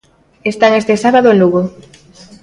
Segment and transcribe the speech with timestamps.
[0.51, 1.61] Están este sábado en Lugo.